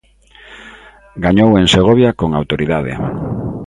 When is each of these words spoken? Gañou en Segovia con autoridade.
Gañou 1.25 1.51
en 1.61 1.67
Segovia 1.75 2.09
con 2.19 2.29
autoridade. 2.33 2.91